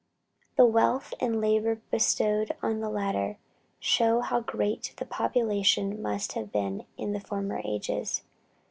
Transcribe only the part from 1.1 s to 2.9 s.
and labor bestowed on the